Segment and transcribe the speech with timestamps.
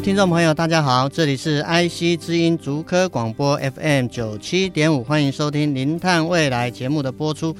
[0.00, 7.54] 听众朋友，大家好，这里是 IC 之音竹科广播 FM 九七点五，欢迎收听《零碳未来》节目的播出。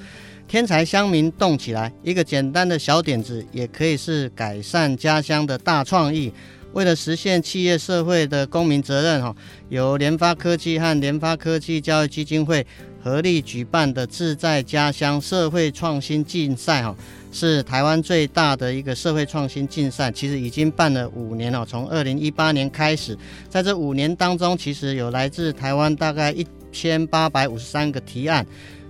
[0.46, 6.32] 天才乡民动起来，一个简单的小点子，也可以是改善家乡的大创意。
[6.74, 9.34] 为了实现企业社会的公民责任，哈，
[9.68, 12.64] 由联发科技和联发科技教育基金会
[13.02, 16.94] 合力举办的“志在家乡”社会创新竞赛，哈。
[17.30, 21.64] 是台湾最大的一个社会创新竞赛，其实已经办了五年了。
[21.64, 23.16] 从二零一八年开始，
[23.48, 28.46] 在这五年当中，其实有来自台湾大概一千八百五十三个提案，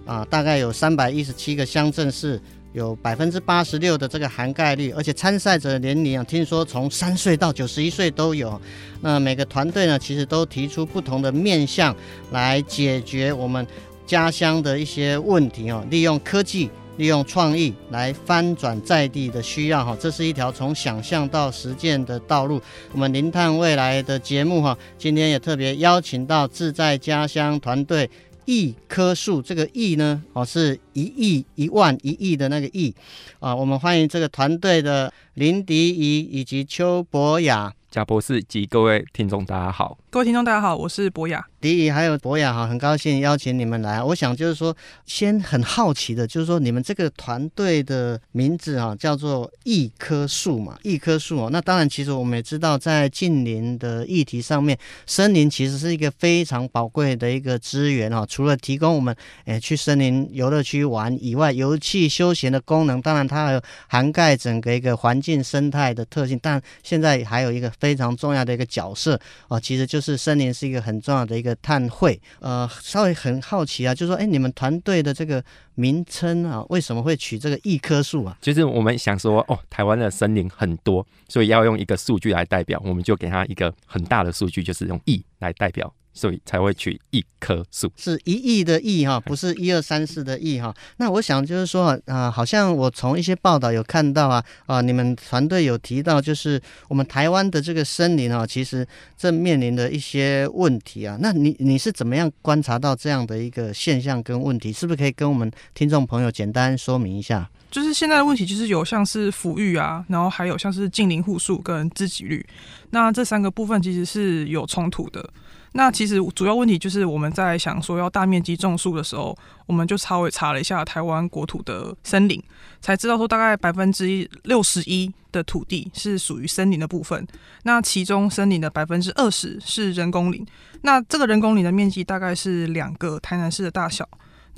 [0.07, 2.41] 啊，大概有三百一十七个乡镇市，
[2.73, 8.61] 有百分之八十六的这个涵盖率，而且参赛者的年龄啊，听说从三岁到九十一岁都有。
[9.01, 11.95] 那每个团队呢，其实都提出不同的面向
[12.31, 13.67] 来解决我们
[14.07, 16.71] 家乡的一些问题哦，利用科技。
[16.99, 22.61] 利用创意来翻转在地的需要，哈，这是一条从想象到实践的道路。
[22.93, 28.11] 我们零探未来的节目，哈，今天也特别邀请到自在家乡团队
[28.47, 32.93] 一棵树，这个亿呢，哦，是一亿、一万、一亿的那个亿，
[33.39, 37.73] 啊，我们欢迎这个团队的林迪怡以及邱博雅。
[37.91, 39.97] 贾博士及各位听众，大家好。
[40.11, 41.47] 各位听众，大家好，我是博雅。
[41.61, 44.03] 迪仪还有博雅哈，很高兴邀请你们来。
[44.03, 51.49] 我想就是说，先很好奇的，就是说你们这个团队的名字哈，叫做一棵树嘛，一棵树哦。
[51.51, 58.27] 那当然，其实我们也知道，在近邻的议题上面，森林其实是一个非常宝贵的一个资源哈。
[58.27, 59.17] 除了提供我们
[59.47, 66.39] 诶去森林游乐区玩以外，游憩休闲的功能，当然它还有涵盖整个一个环境生态的特性。
[66.43, 67.73] 但现在还有一个。
[67.81, 72.21] 非常重要的一个角色啊，其实就是森林是一个很重要的一个碳汇。
[72.41, 75.43] 呃，稍微很好奇啊，就说，哎，你们团队的这个
[75.75, 78.37] 名称啊，为什么会取这个一棵树啊？
[78.41, 85.93] 就是我们想说，哦，台湾的森林很多，所以要用一个数据来代表，我们就给它一个很大的数据，就是用亿来代表。
[86.19, 90.75] 所以才会取一棵树，是一亿的亿哈， 不是一二三四的亿哈。
[90.97, 98.85] 那我想就是说啊、呃，好像我从一些报道有看到啊啊、呃，你们团队有提到，就是我们台湾的这个森林啊，其实
[99.17, 101.17] 正面临的一些问题啊。
[101.21, 104.73] 那你你是怎么样观察到这样的一个现象跟问题？
[104.73, 107.49] 是不是可以跟我们听众朋友简单说明一下？
[107.71, 112.45] 就是现在的问题，就是有像是抚育啊，然后还有像是近邻户数跟自给率，
[112.91, 115.31] 那这三个部分其实是有冲突的。
[115.73, 119.37] 那其实主要问题就是我们在想说要大面积种树的时候，
[119.67, 122.43] 我们就稍微查了一下台湾国土的森林，
[122.81, 127.27] 才知道说大概百分之六十一的土地是属于森林的部分。
[127.65, 130.45] 那其中森林的百分之二十是人工林，
[130.83, 134.09] 那这个人工林的面积大概是两个台南市的大小。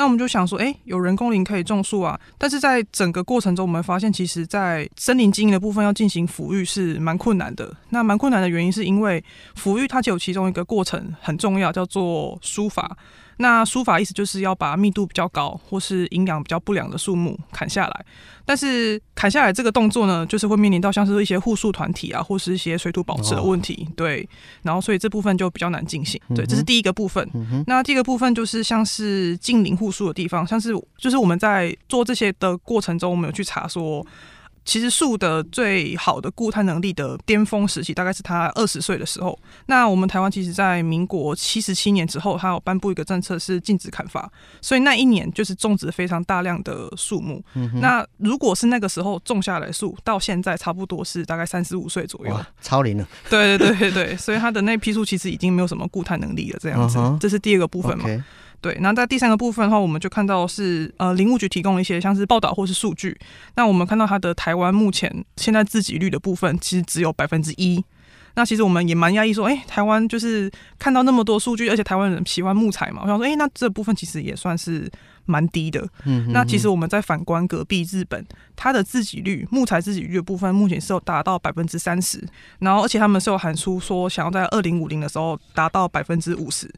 [0.01, 7.71] 那我们就想说，哎，有人工林可以种树啊，但是在整个过程中，我们发现其实，在森林经营的部分要进行抚育是蛮困难的。
[7.91, 9.23] 那蛮困难的原因是因为
[9.55, 12.97] 抚育它就有其中一个过程很重要，叫做书法。
[13.43, 18.05] 那疏伐意思就是要把密度比较高或是营养比较不良的树木砍下来，
[18.45, 24.29] 但是砍下来这个动作呢，就是会面临到像是一些护树团体啊，或是一些水土保持的问题，哦、对，
[24.63, 27.27] 然后所以这部分就比较难进行，对，这是第一个部分。
[27.33, 34.07] 嗯、那第二个部分就是像是近邻护树的地方，像是就是我们在做这些的过程中，我们有去查说。
[34.65, 39.37] 其实树的最好的固碳能力的巅峰时期，大概是它二十岁的时候。
[39.67, 44.31] 那我们台湾其实，在民国七十七年之后，它有颁布一个政策，是禁止砍伐，
[44.61, 47.43] 所以那一年就是种植非常大量的树木。
[47.55, 53.09] 嗯、那如果是那个时候种下来的树，到现在差不多是大概三十五岁左右，超龄了。
[53.29, 56.59] 对对对对对，所以它的那批树其实已经没有什么固碳能力了。
[56.61, 58.05] 这样子，这是第二个部分嘛。
[58.07, 58.23] Okay
[58.61, 63.19] 对，那在第三个部分的话，我们就看到是呃林务局提供了一些像是报道或是数据。
[63.57, 67.83] 那我们看到它的台湾目前现在自给率的部分其实只有百分之一。
[68.35, 74.89] 那其实我们也蛮压抑说，哎，台湾就是看到那么多数据，而且台湾人喜欢木材嘛，我想说，哎，那这部分其实也算是
[75.25, 75.81] 蛮低的。
[76.05, 76.33] 嗯哼哼。
[76.33, 78.25] 那其实我们在反观隔壁日本，
[78.55, 82.25] 它的自给率木材自给率的部分目前是有达到百分之三十，
[82.61, 86.73] 然后而且他们是有喊出说想要在二零五零的时候达到百分之五十。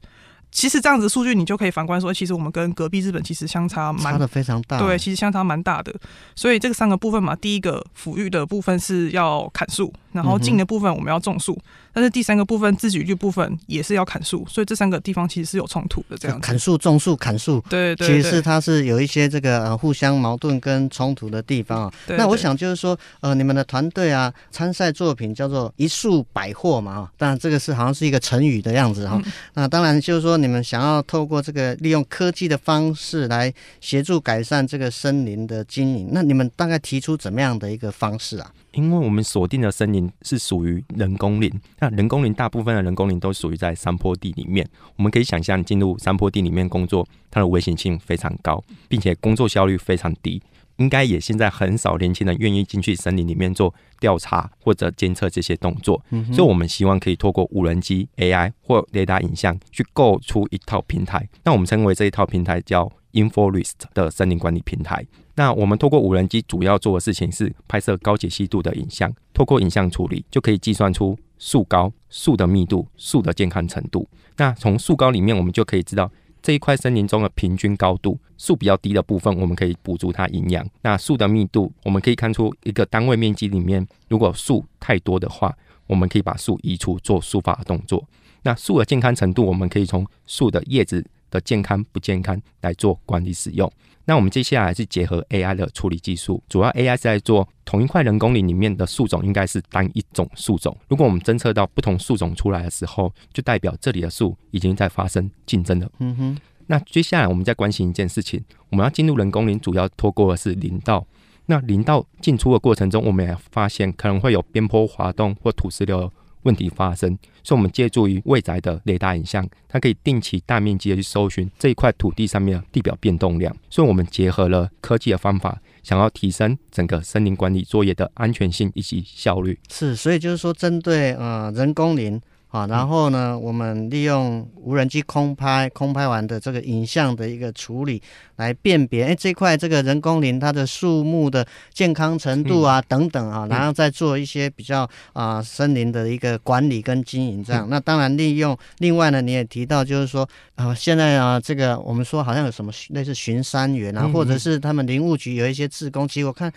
[0.53, 4.79] 其实这样子数据，你就可以反观说，其实我们跟隔壁日本其实相差蛮差的非常大。
[4.79, 5.93] 对，其实相差蛮大的。
[6.37, 11.65] 所以这个三个部分嘛，第一个抚育的部分是要砍树，然后茎的部分我们要种树，嗯、
[11.95, 16.19] 但是第三个部分自给率部分也是要砍树，所以这三个地方其实是有冲突的。
[16.19, 21.93] 这样砍树、种树、砍树，对，对，对，其实是它是有一些这个呃互相矛盾跟冲突的地方啊。
[22.09, 29.19] 那我想就是说，呃，你们的团队啊，参赛作品叫做一树百货嘛，当然这个是好像是一个成语的样子哈。
[29.25, 30.42] 嗯、那当然就是说。
[30.43, 38.53] 你们想要透过这个利用科技的方式来协助改善这个森林的经营，那你们大概提出怎么样的一个方式啊？
[38.73, 44.69] 因为我们锁定的森林是属于人工林，那人工林大部分的人工林都属于在山坡地里面。
[44.97, 50.43] 我们可以想象进入山坡地里面工作，它的危险性非常高，并且工作效率非常低。
[50.83, 61.29] 应该也现在很少年轻人愿意进去森林里面做调查或者监测这些动作，嗯、所以我们希望可以透过无人机、AI 或雷达影像去构出一套平台。
[61.45, 65.07] 那我们称为这一套平台叫 InForest 的森林管理平台。
[65.37, 74.09] 那我们透过无人机主要做的事情是拍摄高解析度的影像，透过影像处理就可以计算出树高、树的密度、树的健康程度。
[74.37, 76.11] 那从树高里面，我们就可以知道。
[76.43, 80.69] 这一块森林中的平均高度，树比较低的部分，我们可以补足它营养。
[80.83, 85.57] 那树的密度，我们可以看出一个单位面积里面，如果树太多的话，
[85.87, 88.05] 我们可以把树移除做疏伐的动作。
[88.43, 93.73] 那树的健康程度，我们可以从树的叶子的健康不健康来做管理使用。
[94.05, 100.77] 那我们接下来是结合 AI 的处理技术，主要 AI 是在做同一块人工林里面的树种应该是单一种树种。
[100.89, 105.91] 如果我们侦测到不同树种出来的时候，就代表这里的树已经在发生竞争了。
[106.01, 106.39] 嗯哼。
[106.67, 111.07] 那接下来我们再关心一件事情，我们要进入人工林，主要透过的是林道。
[111.47, 116.11] 那林道进出的过程中，我们也发现可能会有边坡滑动或土石流。
[116.43, 123.55] 问题发生，所以我们借助于未来的雷达影像，它可以定期大面积的去搜寻这一块土地上面的地表变动量。
[123.71, 129.59] 所以，我们结合了科技的方法，想要提升整个森林管理作业的安全性以及效率。
[129.71, 132.21] 是，所以就是说，针对呃人工林。
[132.53, 138.01] 啊，然后呢，我们利用无人机空拍，空拍完的这个影像的一个处理，
[138.37, 147.67] 来辨别，哎，这块这个人工林它的树木的健康程度啊，等等啊，然后再做一些比较啊森林的一个管理跟经营这样。
[147.71, 156.53] 那当然利用，另外呢，你也提到就是说，啊，现在啊，这个我们说好像有什么类似巡山员啊，或者是他们林务局有一些志工，其实我看，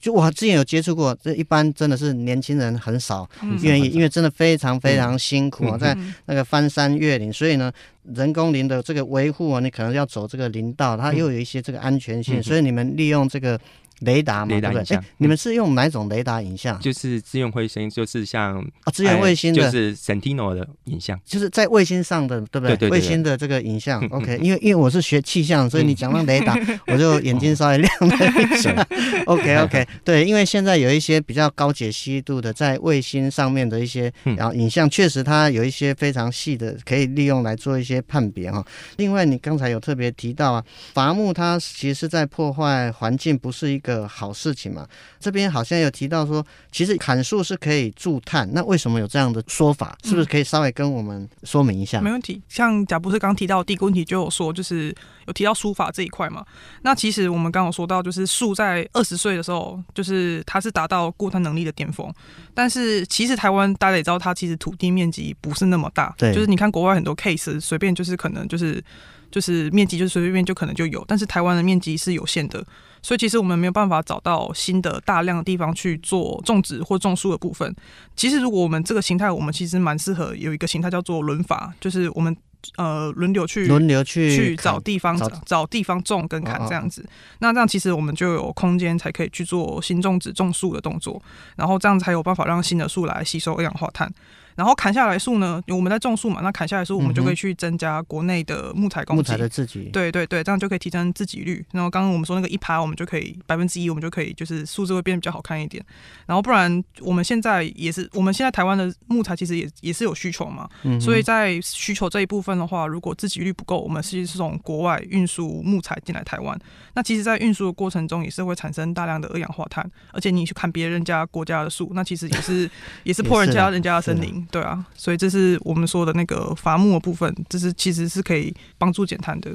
[0.00, 3.28] 就我之前有接触过，这一般真的是年轻人很少
[3.62, 5.16] 愿意，因为真的非常非常。
[5.28, 5.96] 辛苦啊，在
[6.26, 7.70] 那个翻山越岭，所以呢，
[8.14, 13.58] 人工林的这个维护啊，你可能要走这个林道，它又有一些这个安全性，所以你们利用这个。
[14.00, 14.96] 雷达嘛，对不对？
[14.96, 16.78] 哎，你们是用哪种雷达影像？
[16.80, 22.76] 就是资源卫星，就是像啊，资源卫星的，就是 Sentinel 的影像，就是在卫星上的，对不对？
[22.76, 24.38] 对卫星的这个影像，OK。
[24.42, 26.56] 因为因为我是学气象，所以你讲到雷达，
[26.86, 28.86] 我就眼睛稍微亮了一下。
[29.26, 38.64] OK OK，对，因为现在有一些比较高解析度的在卫星上面的一些然后影像，确实它有一些非常细的，可以利用来做一些判别哈。
[38.96, 44.86] 另外，你刚才有特别提到啊，伐木它其实是在破坏环境，不是一个好事情嘛，
[45.18, 49.96] 这边好像有提到说，其实砍树是可以助碳，那为什么有这样的说法？
[50.04, 52.00] 是不是可以稍微跟我们说明一下？
[52.00, 52.42] 嗯、没问题。
[52.48, 54.94] 像贾博士刚提到的第一个问题，就有说就是
[55.26, 56.44] 有提到书法这一块嘛。
[56.82, 62.12] 那其实我们刚刚有说到，就是树在二十岁的时候，就是它是达到固碳能力的巅峰。
[62.54, 66.14] 但是其实台湾大家也知道，它其实土地面积不是那么大。
[66.18, 68.82] 对，就是你看国外很多 case，随便就是可能就是
[69.30, 72.64] 就是面积就是随随便便就可能就有，但是台湾的面积是有限的。
[73.02, 77.74] 所以其实我们没有办法找到新的大量的地方去做种植或种树的部分。
[78.16, 82.36] 其实如果我们这个形态，我们其实蛮适合有一个形态叫做轮法，就是我们
[82.76, 87.02] 呃轮流去轮流去去找地方找，找地方种跟砍这样子。
[87.02, 91.22] 哦哦那这样其实我们就有空间才可以去做新种植种树的动作，
[91.56, 94.12] 然后这样才有办法让新的树来吸收二氧化碳。
[94.58, 99.18] 然后砍下来树呢，我们在种树嘛，那砍下来树我们就可以去增加国内的木材供给。
[99.18, 99.84] 木材的自给。
[99.90, 101.64] 对对对，这样就可以提升自给率。
[101.70, 105.80] 然后刚刚我们说那个一趴，我们就可以百分之一，我们就可以就是数字会变得比较好看一点。
[106.26, 110.68] 然后不然我们现在也是，我们现在台湾的木材其实也也是有需求嘛。
[110.82, 111.00] 嗯。
[111.00, 116.58] 所以在需求这一部分的话，如果自给率不够，我们其实是从国外运输木材进来台湾。
[116.94, 122.68] 那其实，在运输的过程中也是会产生大量的二氧化碳，而且你去砍别人家国家的树，那其实也是
[123.04, 124.84] 也是 破人家人家的森林，对啊。
[124.94, 129.50] 所以这是我们说的那个伐木的部分，这是其实是可以帮助减碳的，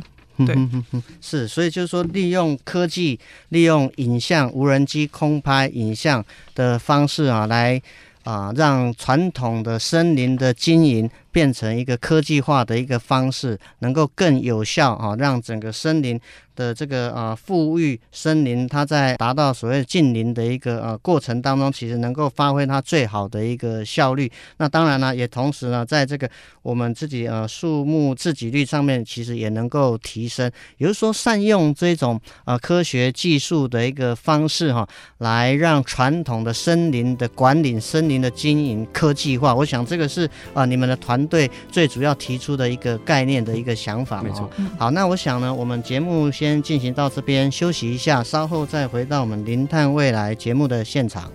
[0.45, 0.57] 对，
[1.21, 3.19] 是，所以就是说，利用科技，
[3.49, 6.23] 利用影像、无人机空拍影像
[6.55, 7.79] 的方式啊，来
[8.23, 16.19] 啊，让传统的森林的经营变成一个科技化的一个方式，能够更有效啊，让整个森林
[16.55, 24.31] 的这个啊富裕森林，它在达到所谓近邻的一个呃过程当中，其实能够发挥它最好的一个效率。
[24.57, 26.29] 那当然呢，也同时呢，在这个
[26.61, 30.51] 我们自己呃树木自给率上面，其实也能够提升。
[30.77, 39.55] 也就是说，善用这种呃科学技术的一个方式哈，来让传统的森林的管理、森林的经营科技化。
[39.55, 44.21] 我想这个是啊、呃、你们的团队最主要提出的一个概念的一个想法。
[44.21, 44.49] 没错。
[44.77, 46.31] 好，那我想呢，我们节目。
[46.43, 51.31] 先进行到这边休息一下，稍后再回到我们《零碳未来》节目的现场。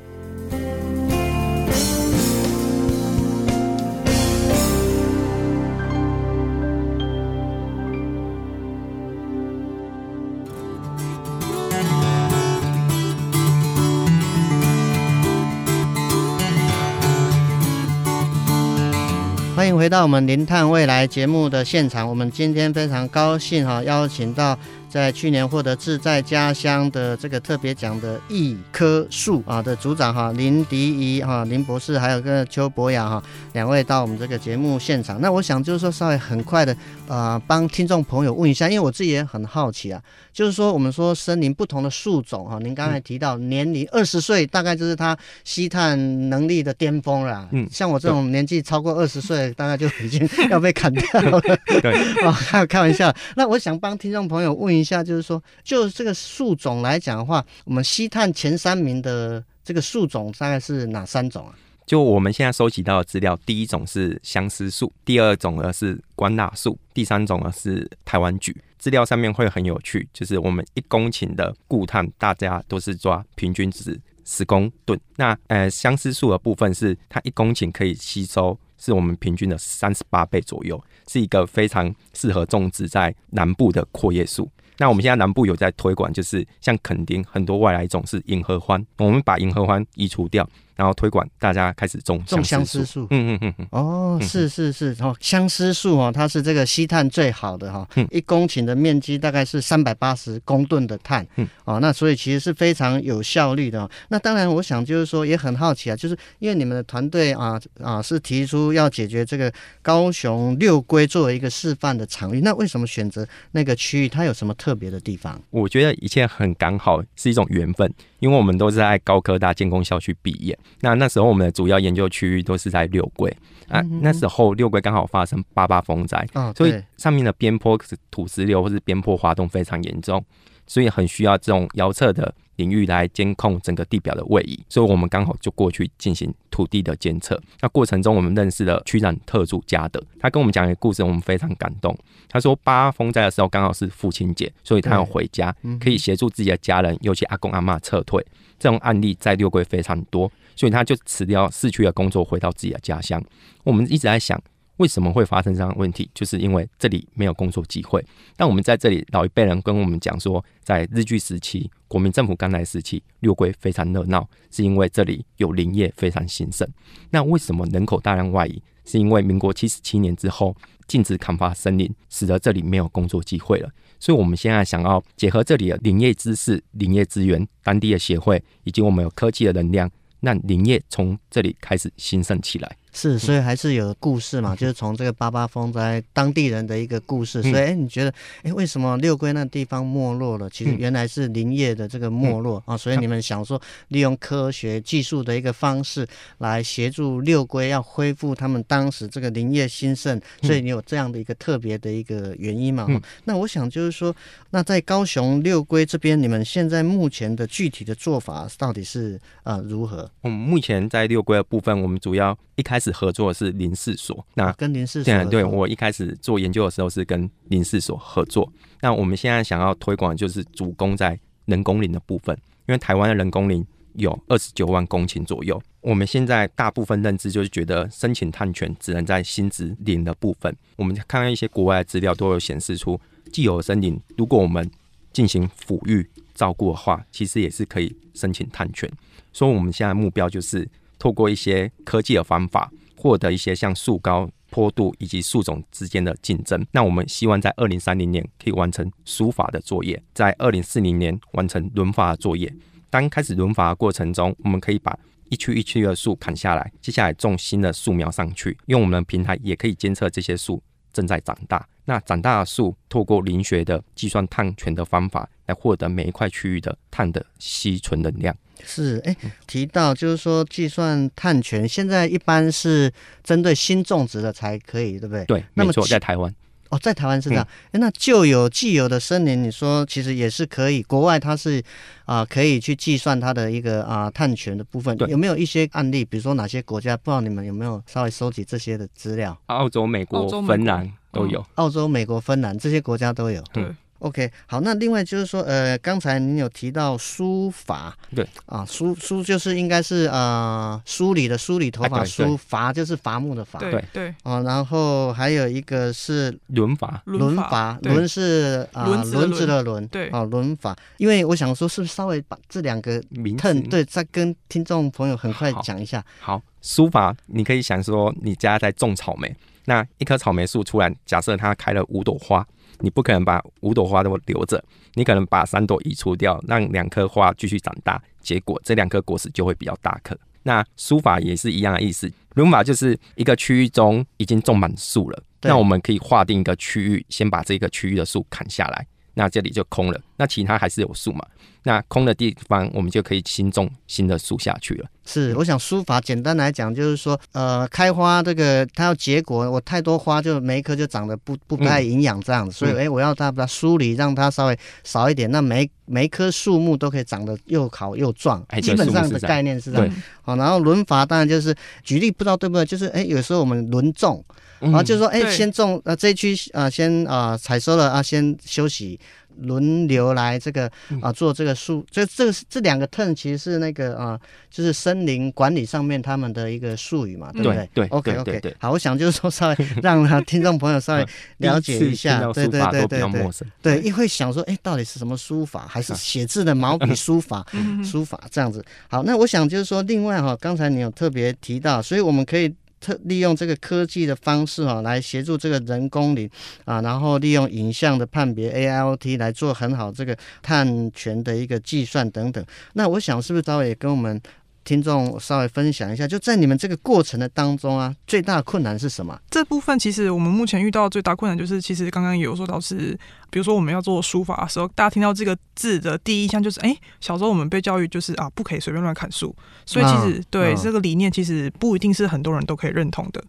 [19.57, 22.07] 欢迎回到我们《零碳未来》节目的现场。
[22.07, 24.59] 我们今天非常高兴哈，邀请到。
[24.88, 35.21] 在去年获得志在家乡的这个特别奖的一棵树啊的组长哈林迪仪哈林博士，还有个邱博雅哈两位到我们这个节目现场。
[35.21, 36.76] 那我想就是说稍微很快的
[37.07, 40.00] 呃帮听众朋友问一下，因为我自己也很好奇啊，
[40.33, 47.49] 就是说我们说森林不同的树种哈，您刚才提到年龄二十岁大概就是它吸碳能力的巅峰了。
[47.52, 51.40] 嗯，像我这种年纪超过二十岁，大概就已经要被砍掉了。
[51.83, 51.92] 对，
[52.25, 53.14] 啊， 还有开玩笑。
[53.37, 61.54] 那我想帮听众朋友问一一下，就是说，就这个树种来讲的话，我们吸碳前三名的这个树种大概是哪三种啊？
[61.87, 68.54] 就我们现在收集到的资料，第一种是相思树，第二种呢是关蜡树，第三种呢是台湾櫸。
[68.78, 75.00] 资料上面会很有趣，就是我们一公顷的固碳，大家都是抓平均值十公吨。
[75.16, 80.80] 那呃，相思树的部分是它一公顷可以吸收，是我们平均的三十八倍左右。
[81.08, 84.47] 是一个非常适合种植在南部的阔叶树。
[84.78, 90.49] 那我们现在南部有在推广，就是像垦丁很多外来种是银河欢，我们把银河欢移除掉。
[90.78, 103.90] 然后推广大家开始种种相思树，嗯嗯嗯嗯，哦，是是是，然后相思树哦，它是这个吸碳最好的哈，嗯，一公顷的面积大概是三百八十公吨的碳，嗯，哦，那所以其实是非常有效率的。
[104.08, 114.08] 那当然，我想就是说也很好奇啊，就是因为你们的团队啊啊是提出要解决这个高雄六龟作为一个示范的场域，那为什么选择那个区域？
[114.08, 115.42] 它有什么特别的地方？
[115.50, 117.92] 我觉得一切很刚好，是一种缘分。
[118.20, 123.34] 因为我们都是在高科大建工校区毕业，那那时候我们的主要研究区域都是在六桂
[123.68, 127.78] 啊，那时候六桂刚好发生八八风灾，所以上面的边坡
[128.10, 130.25] 土石流或是边坡滑动非常严重，
[130.68, 132.32] 所以很需要这种遥测的。
[132.58, 137.40] 领域来监控整个地表的位移，所以我们刚好就过去进行土地的监测。
[137.60, 141.96] 那过程中，我们认识了区长特助嘉德，他跟我们讲一个故事，我们非常感动。
[142.28, 148.26] 他说，八风灾的时候刚好是父亲节，所以他要回家，可以协助自己的家人，尤其阿公阿妈撤退。
[148.58, 153.22] 这种案例在六龟非常多，所以他就辞掉市区的工作，回到自己的家乡。
[153.62, 154.37] 我们一直在想。
[154.78, 156.11] 为什么会发生这样的问题？
[156.14, 158.04] 就是因为这里没有工作机会。
[158.37, 166.68] 但我们在这里，老一辈人跟我们讲说，在日据时期、国民政府刚来时期，六龟非常热闹，是因为这里有林业非常兴盛。
[167.11, 168.62] 那为什么人口大量外移？
[168.85, 170.56] 是因为民国七十七年之后
[170.87, 173.68] 禁止砍伐森林，使得这里没有工作机会了。
[174.00, 182.76] 所以，我们现在想要结合这里的林业知识、林业资源、当地的协会，以及我们有科技的能量，让林业从这里开始兴盛起来。
[182.92, 187.42] 是，所以还是有故事嘛，就是从这个八八风灾当地人的一个故事。
[187.42, 190.49] 所以，哎，你觉得，哎，为什么六龟那地方没落了？
[190.50, 192.76] 其实原来是林业的这个没落啊。
[192.76, 196.07] 所以你们想说，利用科学技术的一个方式
[196.38, 200.21] 来协助六龟要恢复他们当时这个林业兴盛。
[200.42, 202.87] 所以你有这样的一个特别的一个原因嘛？
[203.25, 204.14] 那我想就是说，
[204.50, 210.11] 那在高雄六龟这边，你们现在目前的具体的做法到底是呃如何？
[210.23, 212.88] 我们目前在六龟的部分，我们主要一开始。
[212.99, 218.50] 合作的是林氏所，那跟林试所对，我一开始做研究的时候是跟林氏所合作。
[218.80, 225.62] 那我们现在想要推广的就是主攻在人工林的部分，因为台湾的人工林有二十九万公顷左右。
[225.80, 230.52] 我们现在大部分认知就是觉得申请探权只能在新植林的部分。
[230.75, 234.68] 我们看看一些国外的资料，都有显示出既有森林，如果我们
[235.12, 236.04] 进行抚育
[236.35, 238.90] 照顾的话，其实也是可以申请探权。
[239.32, 240.68] 所以我们现在目标就是。
[240.99, 246.67] 透过一些科技的方法，获得一些像树高、坡度以及树种之间的竞争。
[246.73, 252.52] 那我们希望在二零三零年可以完成疏伐的作业，在二零四零年完成轮伐的作业。
[252.90, 260.62] 当开始轮伐的过程中，我们可以把一区一区的树砍下来，接下来种新的树苗上去，用我们的平台也可以监测这些树
[260.93, 261.69] 正在长大。
[261.88, 268.37] 那长大的树，透过林学的计算碳权的方法，来获得每一块区域的碳的吸存能量。
[268.62, 269.16] 是，哎，
[269.47, 272.92] 提到就是说计算碳权，现在一般是
[273.25, 275.25] 针对新种植的才可以，对不对？
[275.25, 276.35] 对，那么没错，在台湾。
[276.68, 277.42] 哦，在台湾是这样。
[277.68, 280.83] 哎、嗯，那旧有既有的森林，你说其实也是可以。
[280.83, 281.59] 国外它是
[282.04, 284.95] 啊、呃，可以去计算它的一个啊、呃、碳权的部分。
[285.09, 286.04] 有没有一些案例？
[286.04, 286.95] 比如说哪些国家？
[286.99, 289.35] 不知道你们有没有稍微收集这些的资料？
[289.47, 291.44] 澳洲、美国、芬兰都有。
[291.56, 293.42] 澳洲、美国、芬兰这些国家都有。
[293.52, 293.66] 对。
[294.00, 298.25] OK，好，那另外就是说，呃，刚才您有提到梳法，对。
[298.46, 303.84] 啊，梳梳就是应该是呃梳理的梳理头发，梳伐就是伐木的伐，对。
[303.92, 310.08] 对啊，然后还有一个是轮伐，轮伐，轮是啊轮子的轮，对。
[310.10, 316.00] 啊轮伐，因为我想说，是不是稍微把这两个名称对，再跟听众朋友很快讲一下。
[316.20, 319.34] 好，梳法，你可以想说，你家在种草莓，
[319.68, 322.46] 那一棵草莓树突然假设它开了五朵花。
[322.80, 324.62] 你不可能把五朵花都留着，
[324.94, 330.16] 你可能把三朵移除掉，让两棵花继续长大，结果这两颗果实就会比较大颗。
[330.44, 341.26] 那书法也是一样的意思，轮法就是一个区域中已经种满树了，那我们可以划定一个区域，先把这个区域的树砍下来，那这里就空了，那其他还是有树嘛。
[341.68, 344.87] 那空的地方，我们就可以新种新的树下去了。
[345.04, 358.42] 是，我想书法简单来讲，就是说，呃，开花这个它要结果，我太多花就每一棵就长得不不太营养这样子，嗯、所以哎、欸，我要它把它梳理，让它稍微少一点，那每每一棵树木都可以长得又好又壮。
[358.48, 359.87] 哎，基本上的概念是这样。
[359.87, 362.64] 对好，然后轮伐当然就是举例，不知道对不对？
[362.64, 364.25] 就是哎、欸，有时候我们轮种，
[364.60, 368.98] 然后就是说哎，欸、先种呃这一区啊，先啊采收了啊，先休息。
[369.42, 374.18] 轮流来这个啊做这个树，这这个这两个 term 其实是那个啊，
[374.50, 377.68] 就是森林管理上面他们的一个术语嘛，对不对？
[377.75, 381.07] 对，OK OK，好，我想就是说稍微让听众朋友稍微
[381.38, 383.30] 了解一下，对对对对对，
[383.62, 387.46] 对， 因为想说，哎，到底是什么书法，还是写字的毛笔书法？
[387.85, 388.64] 书法这样子。
[388.88, 392.55] 好，那我想就是说，另外哈，刚才你有特别提到，所以我们可以。
[392.81, 396.29] 特利用这个科技的方式啊，来协助这个人工林
[396.64, 402.45] 啊，然后利用影像的判别 AIoT 来做很好这个碳权的一个计算等等。
[402.75, 404.21] 那我想是不是稍微也跟我们
[404.68, 409.18] 听众稍微分享一下，就在你们这个过程的当中啊，最大的困难是什么？
[409.31, 412.94] 这部分其实我们目前遇到的最大困难就是，其实刚刚也有说到是，
[413.31, 423.24] 比如说我们要做书法的时候，大家听到这个字的第一印象就是，哎，小时候我们被教育就是啊，不可以随便乱砍树，所以其实、哦、对、哦、这个理念其实不一定是很多人都可以认同的。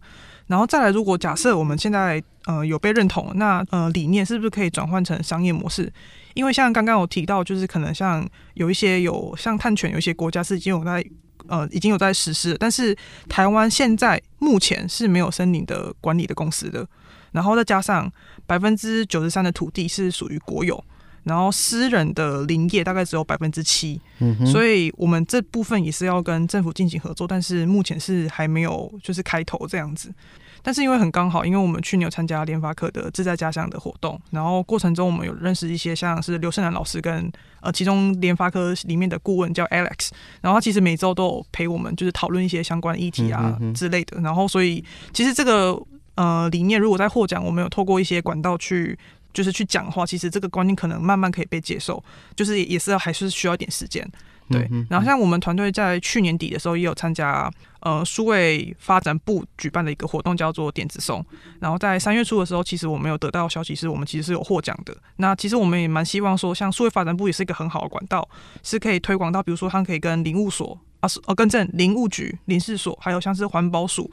[0.48, 5.90] 然后再来，如果假设我们现在呃有被认同，那呃理念是不是可以转换成商业模式？
[6.34, 11.02] 因为像刚刚有提到，就是可能像有一些有像碳权，有一些国家是已经有在。
[11.50, 12.96] 呃，已经有在实施，但是
[13.28, 16.86] 台湾现在目前是没有森林的管理的公司的，
[17.32, 18.10] 然后再加上
[18.46, 20.82] 百分之九十三的土地是属于国有，
[21.24, 30.12] 然后私人的林业大概只有百分之七，嗯，所以我们这部分也是要跟政府进行合作，但是目前是还没有就是开头这样子。
[30.62, 45.80] 但是因为很刚好，因为我们去年有参加联发科的自在家乡的活动，然后过程中我们有认识一些像是刘胜男老师跟呃其中联发科里面的顾问叫 Alex，然后他其实每周都有陪我们就是讨论一些相关议题啊之类的，然后所以其实这个
[46.14, 48.98] 呃理念如果在获奖，我们有透过一些管道去
[49.32, 52.02] 就是去讲的话，其实这个观念可能慢慢可以被接受，
[52.34, 54.06] 就是也是还是需要一点时间。
[54.50, 61.24] 对，然后像我们团队在去年底的时候也有参加，呃，数位发展部举办的一个活动，叫做电子松。
[61.60, 64.96] 然后在三月初的时候，其实我们有得到消息，是我们其实是有获奖的。
[65.16, 68.28] 那其实我们也蛮希望说，像数位发展部也是一个很好的管道，
[68.62, 74.10] 是可以推广到，比如说它可以跟林务所啊，呃，更正林务局、林事所，还有像是环保署。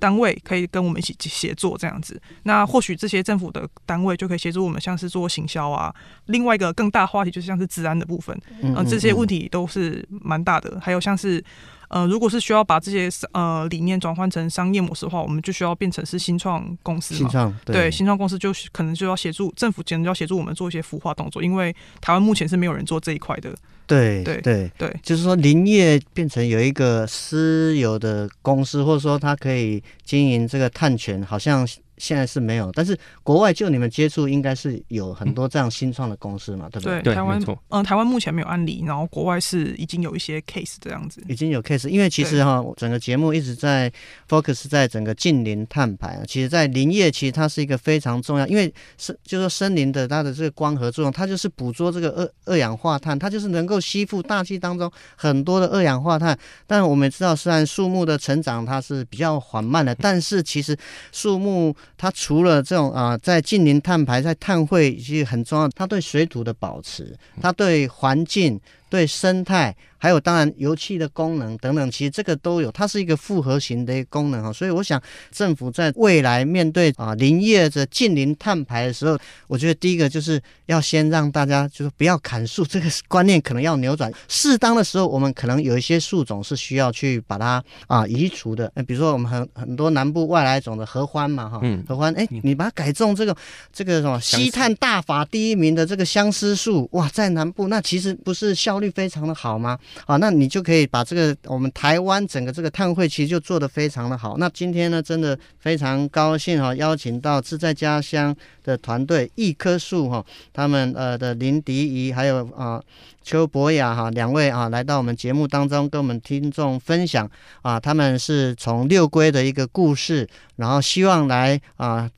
[0.00, 5.94] 单位可以跟我们一起协作这样子，那或许这些政府的单位就可以协助我们，像是做行销啊。
[6.26, 10.80] 另外一个更大话题就是像是治安的部分，嗯，这些问题都是蛮大的。
[10.80, 11.44] 还有像是，
[11.88, 17.20] 呃，如果是需要把这些呃理念转换成商业模式的话，我们就需要变成是新创公司嘛。
[17.20, 23.54] 新创对，对新创公司就可能就要协助政府，可能就要协助我们做一些孵化动作，因为台湾目前是没有人做这一块的。
[23.90, 24.70] 对对对。
[24.78, 31.66] 对，就是说林业变成有一个私有的公司，或者说它可以经营这个碳权，好像
[32.00, 37.02] 现在是没有，但是国外就你们接触，应该是有很多这样新创的公司嘛，嗯、对不对？
[37.02, 43.92] 对，台湾嗯，台湾目前没有案例，然后国外是已经有一些 case 这样子，已经有 case，因为其实哈，整个节目一直在
[44.28, 56.38] focus 在整个近邻碳排啊，其实，在林业其实它是一个非常重要，因为是就是说森林的它的这个光合作用，它就是捕捉这个二二氧化碳，它就是能够吸附大气当中很多的二氧化碳。
[56.66, 60.76] 但我们知道，虽然树木的成长它是比较缓慢的，但是其实
[61.12, 68.60] 树木它除了这种啊，在近邻碳排，在碳汇以及很重要，它对水土的保持，它对环境。
[68.90, 74.52] 对生态，还有当然油气的功能等等，其实这个都有，它是一个复合型的一个功能哈。
[74.52, 84.10] 所以我想，政府在未来面对啊林业的近邻碳排的时候，我觉得第一个就是要先让大家就是不要砍树，这个观念可能要扭转。
[84.26, 88.72] 适当的时候，我们可能有一些树种是需要去把它啊移除的。
[88.86, 93.36] 比如说我们很很多南部外来种的合欢嘛哈，合欢哎，你把它改种这个
[93.72, 99.78] 这个什么吸碳大法第一名的这个相思树，哇，在南部那其实不是效率非常的好吗？
[100.06, 104.36] 啊，那你就可以把这个我们台湾整个这个碳汇其实就做得非常的好。
[104.38, 112.82] 那今天呢，真的非常高兴哈，邀请到自在家乡的团队一棵树哈，他们呃的林迪仪还有啊
[113.22, 117.30] 邱博雅哈两位啊来到我们节目当中跟我们听众分享
[117.62, 122.10] 啊，他们是从六龟的一个故事，然后希望来啊。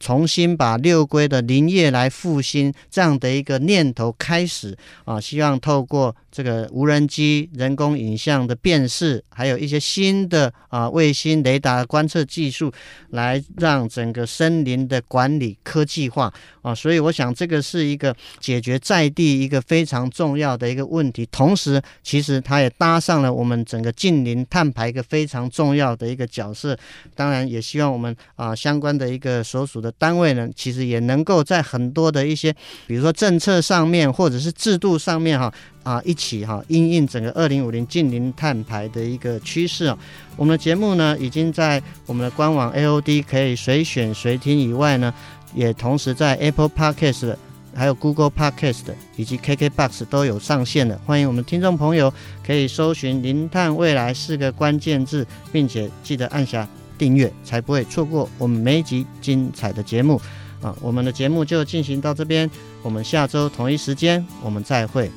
[0.00, 12.72] 重新把六龟的林业来复兴这样的一个念头开始啊，希望透过这个无人机、人工影像的辨识，还有一些新的啊卫星雷达观测技术，
[13.10, 16.32] 来让整个森林的管理科技化
[16.62, 16.72] 啊。
[16.72, 26.78] 所以我想这个是一个解决在地一个非常重要的一个问题，同时其实它也搭上了我们整个近邻碳排一个非常重要的一个角色。
[27.16, 29.87] 当然也希望我们啊相关的一个所属的。
[29.92, 32.52] 单位呢，其实也能够在很多的一些，
[32.86, 39.98] 比如说政策上面，或者是制度上面，哈啊，一起哈，因应整个二零五零近零碳排的一个趋势啊。
[40.36, 45.12] 我们的节目呢，已经在我们的官网 AOD 可以随选随听以外呢，
[45.54, 47.34] 也同时在 Apple Podcast、
[47.74, 48.84] 还有 Google Podcast
[49.16, 51.00] 以及 KKBox 都有上线了。
[51.06, 52.12] 欢迎我们听众朋友
[52.44, 56.68] 可以搜寻“零碳未来”四个关键字，并且记得按下。
[56.98, 60.20] 订阅才不会错过我们每一集精彩的节目
[60.60, 60.74] 啊！
[60.82, 62.50] 我们的节目就进行到这边，
[62.82, 65.10] 我们下周同一时间我们再会。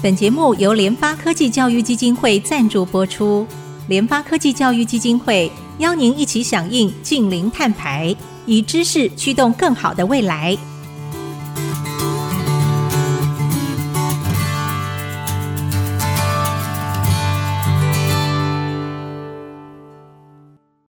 [0.00, 3.44] 本节目由联发科技教育基金会赞助播出，
[3.88, 8.14] 联发科技教育基金会邀您一起响应净零碳排，
[8.46, 10.56] 以知识驱动更好的未来。